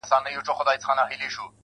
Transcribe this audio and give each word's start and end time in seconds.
•اول 0.03 0.09
بخښنه 0.09 0.31
درڅه 0.35 0.51
غواړمه 0.57 1.27
زه. 1.33 1.43